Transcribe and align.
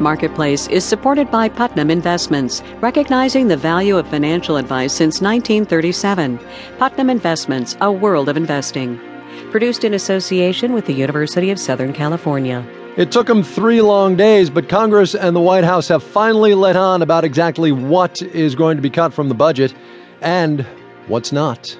Marketplace 0.00 0.66
is 0.68 0.82
supported 0.82 1.30
by 1.30 1.50
Putnam 1.50 1.90
Investments, 1.90 2.62
recognizing 2.80 3.48
the 3.48 3.56
value 3.56 3.98
of 3.98 4.08
financial 4.08 4.56
advice 4.56 4.94
since 4.94 5.20
1937. 5.20 6.40
Putnam 6.78 7.10
Investments, 7.10 7.76
a 7.82 7.92
world 7.92 8.30
of 8.30 8.36
investing. 8.38 8.98
Produced 9.50 9.84
in 9.84 9.92
association 9.92 10.72
with 10.72 10.86
the 10.86 10.94
University 10.94 11.50
of 11.50 11.58
Southern 11.58 11.92
California. 11.92 12.66
It 12.96 13.12
took 13.12 13.26
them 13.26 13.42
three 13.42 13.82
long 13.82 14.16
days, 14.16 14.48
but 14.48 14.70
Congress 14.70 15.14
and 15.14 15.36
the 15.36 15.40
White 15.40 15.64
House 15.64 15.88
have 15.88 16.02
finally 16.02 16.54
let 16.54 16.76
on 16.76 17.02
about 17.02 17.24
exactly 17.24 17.70
what 17.70 18.22
is 18.22 18.54
going 18.54 18.76
to 18.76 18.82
be 18.82 18.90
cut 18.90 19.12
from 19.12 19.28
the 19.28 19.34
budget 19.34 19.74
and 20.22 20.66
what's 21.08 21.30
not. 21.30 21.76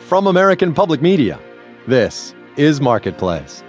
From 0.00 0.26
American 0.26 0.72
Public 0.72 1.02
Media, 1.02 1.38
this 1.86 2.34
is 2.56 2.80
Marketplace. 2.80 3.62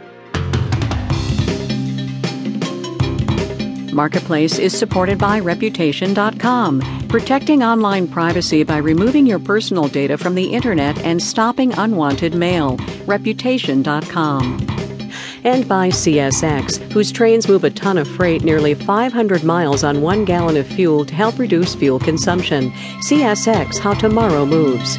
Marketplace 3.93 4.59
is 4.59 4.77
supported 4.77 5.17
by 5.17 5.39
Reputation.com, 5.39 7.07
protecting 7.07 7.63
online 7.63 8.07
privacy 8.07 8.63
by 8.63 8.77
removing 8.77 9.25
your 9.25 9.39
personal 9.39 9.87
data 9.87 10.17
from 10.17 10.35
the 10.35 10.53
internet 10.53 10.97
and 10.99 11.21
stopping 11.21 11.73
unwanted 11.73 12.35
mail. 12.35 12.77
Reputation.com. 13.05 14.65
And 15.43 15.67
by 15.67 15.89
CSX, 15.89 16.91
whose 16.91 17.11
trains 17.11 17.47
move 17.47 17.63
a 17.63 17.69
ton 17.69 17.97
of 17.97 18.07
freight 18.07 18.43
nearly 18.43 18.73
500 18.73 19.43
miles 19.43 19.83
on 19.83 20.01
one 20.01 20.25
gallon 20.25 20.57
of 20.57 20.67
fuel 20.67 21.05
to 21.05 21.15
help 21.15 21.39
reduce 21.39 21.75
fuel 21.75 21.99
consumption. 21.99 22.71
CSX, 23.01 23.79
how 23.79 23.93
tomorrow 23.93 24.45
moves. 24.45 24.97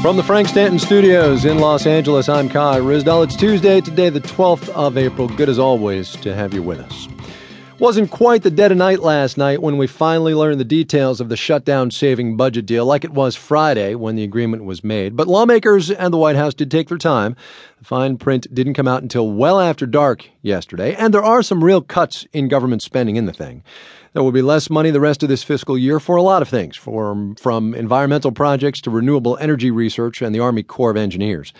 From 0.00 0.16
the 0.16 0.22
Frank 0.22 0.46
Stanton 0.46 0.78
Studios 0.78 1.44
in 1.44 1.58
Los 1.58 1.84
Angeles, 1.84 2.28
I'm 2.28 2.48
Kai 2.48 2.78
Ryssdal. 2.78 3.24
It's 3.24 3.34
Tuesday, 3.34 3.80
today, 3.80 4.10
the 4.10 4.20
12th 4.20 4.68
of 4.68 4.96
April. 4.96 5.26
Good 5.26 5.48
as 5.48 5.58
always 5.58 6.12
to 6.18 6.32
have 6.36 6.54
you 6.54 6.62
with 6.62 6.78
us. 6.78 7.08
Wasn't 7.80 8.10
quite 8.10 8.42
the 8.42 8.50
dead 8.50 8.72
of 8.72 8.78
night 8.78 8.98
last 8.98 9.38
night 9.38 9.62
when 9.62 9.78
we 9.78 9.86
finally 9.86 10.34
learned 10.34 10.58
the 10.58 10.64
details 10.64 11.20
of 11.20 11.28
the 11.28 11.36
shutdown 11.36 11.92
saving 11.92 12.36
budget 12.36 12.66
deal, 12.66 12.84
like 12.84 13.04
it 13.04 13.12
was 13.12 13.36
Friday 13.36 13.94
when 13.94 14.16
the 14.16 14.24
agreement 14.24 14.64
was 14.64 14.82
made. 14.82 15.14
But 15.14 15.28
lawmakers 15.28 15.88
and 15.88 16.12
the 16.12 16.18
White 16.18 16.34
House 16.34 16.54
did 16.54 16.72
take 16.72 16.88
their 16.88 16.98
time. 16.98 17.36
The 17.78 17.84
fine 17.84 18.18
print 18.18 18.52
didn't 18.52 18.74
come 18.74 18.88
out 18.88 19.02
until 19.02 19.30
well 19.30 19.60
after 19.60 19.86
dark 19.86 20.28
yesterday, 20.42 20.96
and 20.96 21.14
there 21.14 21.22
are 21.22 21.40
some 21.40 21.62
real 21.62 21.80
cuts 21.80 22.26
in 22.32 22.48
government 22.48 22.82
spending 22.82 23.14
in 23.14 23.26
the 23.26 23.32
thing. 23.32 23.62
There 24.12 24.24
will 24.24 24.32
be 24.32 24.42
less 24.42 24.68
money 24.68 24.90
the 24.90 24.98
rest 24.98 25.22
of 25.22 25.28
this 25.28 25.44
fiscal 25.44 25.78
year 25.78 26.00
for 26.00 26.16
a 26.16 26.22
lot 26.22 26.42
of 26.42 26.48
things, 26.48 26.74
from, 26.76 27.36
from 27.36 27.76
environmental 27.76 28.32
projects 28.32 28.80
to 28.82 28.90
renewable 28.90 29.38
energy 29.38 29.70
research 29.70 30.20
and 30.20 30.34
the 30.34 30.40
Army 30.40 30.64
Corps 30.64 30.90
of 30.90 30.96
Engineers. 30.96 31.52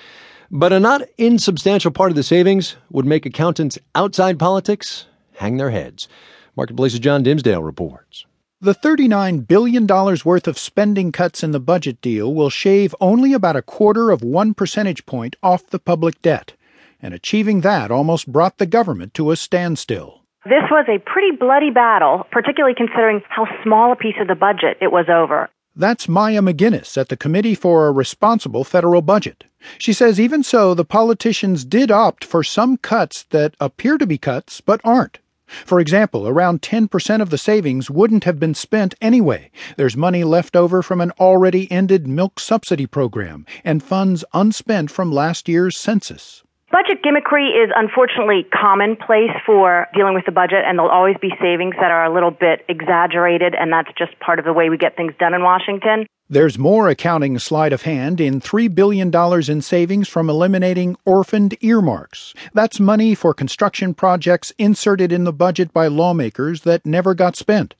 But 0.51 0.73
a 0.73 0.81
not 0.81 1.03
insubstantial 1.17 1.93
part 1.93 2.11
of 2.11 2.17
the 2.17 2.25
savings 2.25 2.75
would 2.91 3.07
make 3.07 3.25
accountants 3.25 3.79
outside 3.95 4.41
politics 4.41 5.07
hang 5.39 5.57
their 5.57 5.71
heads. 5.71 6.09
Marketplace's 6.57 6.99
John 6.99 7.23
Dimsdale 7.23 7.63
reports. 7.63 8.27
The 8.61 8.75
$39 8.75 9.47
billion 9.47 9.87
worth 9.87 10.49
of 10.49 10.59
spending 10.59 11.13
cuts 11.13 11.45
in 11.45 11.53
the 11.53 11.61
budget 11.61 12.01
deal 12.01 12.35
will 12.35 12.51
shave 12.51 12.95
only 13.01 13.33
about 13.33 13.55
a 13.55 13.63
quarter 13.63 14.11
of 14.11 14.23
one 14.23 14.53
percentage 14.53 15.07
point 15.07 15.37
off 15.43 15.69
the 15.69 15.79
public 15.79 16.21
debt, 16.23 16.55
and 17.01 17.15
achieving 17.15 17.61
that 17.61 17.93
almost 17.93 18.33
brought 18.33 18.59
the 18.59 18.67
government 18.67 19.15
to 19.15 19.31
a 19.31 19.37
standstill. 19.37 20.23
This 20.45 20.65
was 20.71 20.87
a 20.89 20.99
pretty 20.99 21.37
bloody 21.37 21.71
battle, 21.71 22.27
particularly 22.33 22.75
considering 22.75 23.23
how 23.29 23.47
small 23.63 23.93
a 23.93 23.97
piece 23.97 24.17
of 24.21 24.27
the 24.27 24.35
budget 24.35 24.77
it 24.81 24.91
was 24.91 25.07
over. 25.09 25.49
That's 25.77 26.09
Maya 26.09 26.41
MacGuineas 26.41 26.99
at 26.99 27.09
the 27.09 27.17
Committee 27.17 27.55
for 27.55 27.87
a 27.87 27.93
Responsible 27.93 28.65
Federal 28.65 29.03
Budget. 29.03 29.45
She 29.79 29.93
says 29.93 30.19
even 30.19 30.43
so, 30.43 30.75
the 30.75 30.85
politicians 30.85 31.65
did 31.65 31.93
opt 31.93 32.25
for 32.25 32.43
some 32.43 32.77
cuts 32.79 33.23
that 33.31 33.55
appear 33.61 33.99
to 33.99 34.07
be 34.07 34.19
cuts 34.19 34.61
but 34.61 34.81
aren't. 34.83 35.21
For 35.65 35.81
example, 35.81 36.29
around 36.29 36.63
10% 36.63 37.23
of 37.23 37.31
the 37.31 37.39
savings 37.39 37.91
wouldn't 37.91 38.25
have 38.25 38.39
been 38.39 38.55
spent 38.55 38.95
anyway. 39.01 39.51
There's 39.77 39.97
money 39.97 40.25
left 40.25 40.55
over 40.55 40.83
from 40.83 41.01
an 41.01 41.13
already 41.13 41.71
ended 41.71 42.07
milk 42.07 42.39
subsidy 42.41 42.87
program 42.87 43.47
and 43.65 43.83
funds 43.83 44.25
unspent 44.35 44.91
from 44.91 45.13
last 45.13 45.49
year's 45.49 45.77
census. 45.77 46.43
Budget 46.71 47.03
gimmickry 47.03 47.49
is 47.65 47.71
unfortunately 47.75 48.45
commonplace 48.53 49.33
for 49.47 49.87
dealing 49.95 50.13
with 50.13 50.27
the 50.27 50.33
budget, 50.33 50.65
and 50.67 50.79
there'll 50.79 50.91
always 50.91 51.17
be 51.19 51.31
savings 51.41 51.75
that 51.81 51.91
are 51.91 52.05
a 52.05 52.13
little 52.13 52.31
bit 52.31 52.63
exaggerated, 52.69 53.55
and 53.55 53.73
that's 53.73 53.89
just 53.97 54.19
part 54.21 54.39
of 54.39 54.45
the 54.45 54.53
way 54.53 54.69
we 54.69 54.77
get 54.77 54.95
things 54.95 55.15
done 55.19 55.33
in 55.33 55.43
Washington. 55.43 56.07
There's 56.29 56.59
more 56.59 56.91
accounting 56.91 57.39
sleight 57.39 57.73
of 57.73 57.83
hand 57.83 58.21
in 58.21 58.43
$3 58.43 58.75
billion 58.75 59.11
in 59.51 59.63
savings 59.63 60.09
from 60.09 60.29
eliminating 60.29 60.95
orphaned 61.07 61.57
earmarks. 61.63 62.35
That's 62.53 62.79
money 62.79 63.15
for 63.15 63.33
construction 63.33 63.95
projects 63.95 64.53
inserted 64.59 65.11
in 65.11 65.25
the 65.25 65.33
budget 65.33 65.73
by 65.73 65.87
lawmakers 65.87 66.63
that 66.63 66.85
never 66.85 67.15
got 67.15 67.35
spent. 67.35 67.77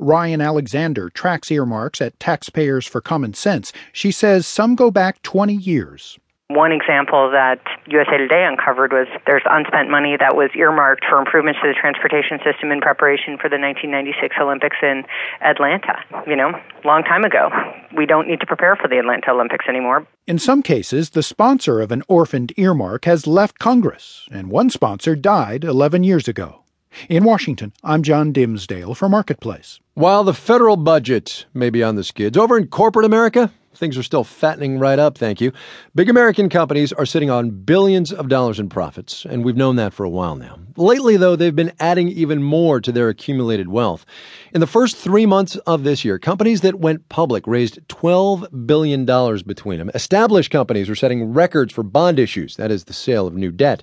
Ryan 0.00 0.40
Alexander 0.40 1.10
tracks 1.10 1.48
earmarks 1.52 2.00
at 2.00 2.18
Taxpayers 2.18 2.88
for 2.88 3.00
Common 3.00 3.34
Sense. 3.34 3.72
She 3.92 4.10
says 4.10 4.48
some 4.48 4.74
go 4.74 4.90
back 4.90 5.22
20 5.22 5.54
years. 5.54 6.18
One 6.48 6.72
example 6.72 7.30
that 7.30 7.60
USA 7.86 8.18
Today 8.18 8.44
uncovered 8.44 8.92
was 8.92 9.06
there's 9.26 9.42
unspent 9.48 9.88
money 9.88 10.16
that 10.18 10.36
was 10.36 10.50
earmarked 10.54 11.04
for 11.08 11.18
improvements 11.18 11.60
to 11.62 11.68
the 11.68 11.74
transportation 11.74 12.38
system 12.44 12.70
in 12.70 12.80
preparation 12.80 13.38
for 13.40 13.48
the 13.48 13.56
1996 13.56 14.36
Olympics 14.38 14.76
in 14.82 15.04
Atlanta. 15.40 15.96
You 16.26 16.36
know, 16.36 16.52
long 16.84 17.04
time 17.04 17.24
ago. 17.24 17.48
We 17.96 18.04
don't 18.04 18.28
need 18.28 18.40
to 18.40 18.46
prepare 18.46 18.76
for 18.76 18.88
the 18.88 18.98
Atlanta 18.98 19.30
Olympics 19.30 19.64
anymore. 19.66 20.06
In 20.26 20.38
some 20.38 20.62
cases, 20.62 21.10
the 21.10 21.22
sponsor 21.22 21.80
of 21.80 21.90
an 21.90 22.02
orphaned 22.06 22.52
earmark 22.58 23.06
has 23.06 23.26
left 23.26 23.58
Congress, 23.58 24.28
and 24.30 24.50
one 24.50 24.68
sponsor 24.68 25.16
died 25.16 25.64
11 25.64 26.04
years 26.04 26.28
ago. 26.28 26.62
In 27.08 27.24
Washington, 27.24 27.72
I'm 27.82 28.02
John 28.02 28.32
Dimsdale 28.32 28.94
for 28.94 29.08
Marketplace. 29.08 29.80
While 29.94 30.24
the 30.24 30.34
federal 30.34 30.76
budget 30.76 31.46
may 31.54 31.70
be 31.70 31.82
on 31.82 31.96
the 31.96 32.04
skids, 32.04 32.36
over 32.36 32.58
in 32.58 32.66
corporate 32.66 33.06
America, 33.06 33.50
Things 33.74 33.96
are 33.96 34.02
still 34.02 34.22
fattening 34.22 34.78
right 34.78 34.98
up, 34.98 35.16
thank 35.16 35.40
you. 35.40 35.52
Big 35.94 36.10
American 36.10 36.48
companies 36.48 36.92
are 36.92 37.06
sitting 37.06 37.30
on 37.30 37.50
billions 37.50 38.12
of 38.12 38.28
dollars 38.28 38.60
in 38.60 38.68
profits, 38.68 39.24
and 39.24 39.44
we've 39.44 39.56
known 39.56 39.76
that 39.76 39.94
for 39.94 40.04
a 40.04 40.10
while 40.10 40.36
now. 40.36 40.58
Lately, 40.76 41.16
though, 41.16 41.36
they've 41.36 41.56
been 41.56 41.72
adding 41.80 42.08
even 42.08 42.42
more 42.42 42.80
to 42.80 42.92
their 42.92 43.08
accumulated 43.08 43.68
wealth. 43.68 44.04
In 44.52 44.60
the 44.60 44.66
first 44.66 44.96
three 44.96 45.24
months 45.24 45.56
of 45.56 45.84
this 45.84 46.04
year, 46.04 46.18
companies 46.18 46.60
that 46.60 46.80
went 46.80 47.08
public 47.08 47.46
raised 47.46 47.80
$12 47.88 48.66
billion 48.66 49.06
between 49.46 49.78
them. 49.78 49.90
Established 49.94 50.50
companies 50.50 50.90
are 50.90 50.94
setting 50.94 51.32
records 51.32 51.72
for 51.72 51.82
bond 51.82 52.18
issues, 52.18 52.56
that 52.56 52.70
is, 52.70 52.84
the 52.84 52.92
sale 52.92 53.26
of 53.26 53.34
new 53.34 53.50
debt. 53.50 53.82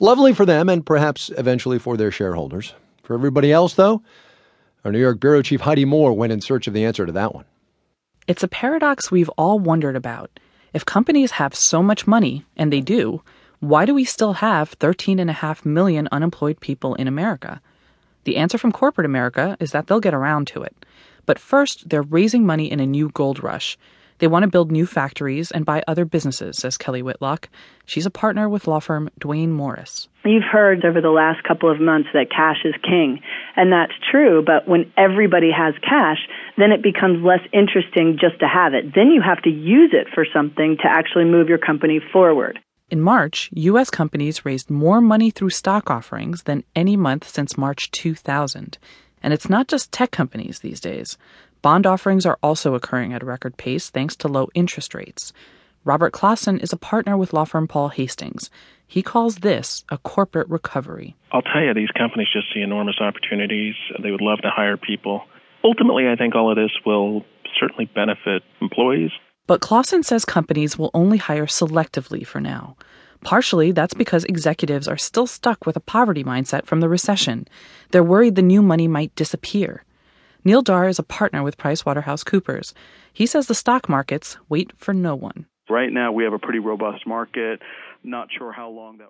Lovely 0.00 0.34
for 0.34 0.44
them 0.44 0.68
and 0.68 0.84
perhaps 0.84 1.30
eventually 1.38 1.78
for 1.78 1.96
their 1.96 2.10
shareholders. 2.10 2.74
For 3.04 3.14
everybody 3.14 3.52
else, 3.52 3.74
though, 3.74 4.02
our 4.84 4.90
New 4.90 4.98
York 4.98 5.20
Bureau 5.20 5.42
Chief 5.42 5.60
Heidi 5.60 5.84
Moore 5.84 6.12
went 6.12 6.32
in 6.32 6.40
search 6.40 6.66
of 6.66 6.74
the 6.74 6.84
answer 6.84 7.06
to 7.06 7.12
that 7.12 7.34
one. 7.34 7.44
It's 8.28 8.44
a 8.44 8.48
paradox 8.48 9.10
we've 9.10 9.30
all 9.30 9.58
wondered 9.58 9.96
about. 9.96 10.30
If 10.72 10.84
companies 10.84 11.32
have 11.32 11.54
so 11.54 11.82
much 11.82 12.06
money, 12.06 12.44
and 12.56 12.72
they 12.72 12.80
do, 12.80 13.22
why 13.58 13.84
do 13.84 13.94
we 13.94 14.04
still 14.04 14.34
have 14.34 14.78
13.5 14.78 15.66
million 15.66 16.08
unemployed 16.12 16.60
people 16.60 16.94
in 16.94 17.08
America? 17.08 17.60
The 18.24 18.36
answer 18.36 18.58
from 18.58 18.70
corporate 18.70 19.06
America 19.06 19.56
is 19.58 19.72
that 19.72 19.86
they'll 19.86 20.00
get 20.00 20.14
around 20.14 20.46
to 20.48 20.62
it. 20.62 20.86
But 21.26 21.38
first, 21.38 21.88
they're 21.88 22.02
raising 22.02 22.46
money 22.46 22.70
in 22.70 22.78
a 22.78 22.86
new 22.86 23.08
gold 23.10 23.42
rush. 23.42 23.76
They 24.22 24.28
want 24.28 24.44
to 24.44 24.48
build 24.48 24.70
new 24.70 24.86
factories 24.86 25.50
and 25.50 25.66
buy 25.66 25.82
other 25.88 26.04
businesses, 26.04 26.56
says 26.56 26.78
Kelly 26.78 27.02
Whitlock. 27.02 27.48
She's 27.86 28.06
a 28.06 28.10
partner 28.10 28.48
with 28.48 28.68
law 28.68 28.78
firm 28.78 29.10
Duane 29.18 29.50
Morris. 29.50 30.06
You've 30.24 30.44
heard 30.44 30.84
over 30.84 31.00
the 31.00 31.10
last 31.10 31.42
couple 31.42 31.68
of 31.68 31.80
months 31.80 32.10
that 32.14 32.30
cash 32.30 32.58
is 32.64 32.76
king, 32.84 33.18
and 33.56 33.72
that's 33.72 33.94
true, 34.12 34.40
but 34.46 34.68
when 34.68 34.92
everybody 34.96 35.50
has 35.50 35.74
cash, 35.82 36.18
then 36.56 36.70
it 36.70 36.84
becomes 36.84 37.24
less 37.24 37.40
interesting 37.52 38.16
just 38.20 38.38
to 38.38 38.46
have 38.46 38.74
it. 38.74 38.94
Then 38.94 39.08
you 39.08 39.20
have 39.22 39.42
to 39.42 39.50
use 39.50 39.90
it 39.92 40.06
for 40.14 40.24
something 40.32 40.76
to 40.82 40.88
actually 40.88 41.24
move 41.24 41.48
your 41.48 41.58
company 41.58 41.98
forward. 42.12 42.60
In 42.90 43.00
March, 43.00 43.50
U.S. 43.54 43.90
companies 43.90 44.44
raised 44.44 44.70
more 44.70 45.00
money 45.00 45.32
through 45.32 45.50
stock 45.50 45.90
offerings 45.90 46.44
than 46.44 46.62
any 46.76 46.96
month 46.96 47.28
since 47.28 47.58
March 47.58 47.90
2000. 47.90 48.78
And 49.20 49.32
it's 49.32 49.48
not 49.48 49.66
just 49.66 49.90
tech 49.90 50.12
companies 50.12 50.60
these 50.60 50.80
days. 50.80 51.18
Bond 51.62 51.86
offerings 51.86 52.26
are 52.26 52.38
also 52.42 52.74
occurring 52.74 53.12
at 53.12 53.22
a 53.22 53.26
record 53.26 53.56
pace 53.56 53.88
thanks 53.88 54.16
to 54.16 54.28
low 54.28 54.48
interest 54.52 54.94
rates. 54.94 55.32
Robert 55.84 56.12
Clausen 56.12 56.58
is 56.58 56.72
a 56.72 56.76
partner 56.76 57.16
with 57.16 57.32
law 57.32 57.44
firm 57.44 57.68
Paul 57.68 57.88
Hastings. 57.88 58.50
He 58.84 59.00
calls 59.00 59.36
this 59.36 59.84
a 59.88 59.98
corporate 59.98 60.48
recovery. 60.48 61.14
I'll 61.30 61.42
tell 61.42 61.62
you, 61.62 61.72
these 61.72 61.90
companies 61.96 62.28
just 62.32 62.52
see 62.52 62.60
enormous 62.60 62.96
opportunities. 63.00 63.74
They 64.02 64.10
would 64.10 64.20
love 64.20 64.40
to 64.42 64.50
hire 64.50 64.76
people. 64.76 65.22
Ultimately, 65.62 66.08
I 66.08 66.16
think 66.16 66.34
all 66.34 66.50
of 66.50 66.56
this 66.56 66.72
will 66.84 67.24
certainly 67.60 67.86
benefit 67.86 68.42
employees. 68.60 69.12
But 69.46 69.60
Clausen 69.60 70.02
says 70.02 70.24
companies 70.24 70.76
will 70.76 70.90
only 70.94 71.18
hire 71.18 71.46
selectively 71.46 72.26
for 72.26 72.40
now. 72.40 72.76
Partially, 73.22 73.70
that's 73.70 73.94
because 73.94 74.24
executives 74.24 74.88
are 74.88 74.98
still 74.98 75.28
stuck 75.28 75.64
with 75.64 75.76
a 75.76 75.80
poverty 75.80 76.24
mindset 76.24 76.66
from 76.66 76.80
the 76.80 76.88
recession. 76.88 77.46
They're 77.92 78.02
worried 78.02 78.34
the 78.34 78.42
new 78.42 78.62
money 78.62 78.88
might 78.88 79.14
disappear. 79.14 79.84
Neil 80.44 80.62
Dhar 80.62 80.88
is 80.88 80.98
a 80.98 81.04
partner 81.04 81.44
with 81.44 81.56
PricewaterhouseCoopers. 81.56 82.72
He 83.12 83.26
says 83.26 83.46
the 83.46 83.54
stock 83.54 83.88
markets 83.88 84.38
wait 84.48 84.72
for 84.76 84.92
no 84.92 85.14
one. 85.14 85.46
Right 85.70 85.92
now, 85.92 86.10
we 86.10 86.24
have 86.24 86.32
a 86.32 86.38
pretty 86.38 86.58
robust 86.58 87.06
market. 87.06 87.60
Not 88.02 88.28
sure 88.36 88.50
how 88.50 88.68
long 88.68 88.98
that. 88.98 89.00